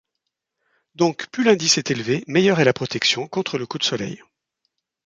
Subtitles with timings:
[0.95, 4.19] Donc plus l'indice est élevé, meilleure est la protection, contre le coup de soleil.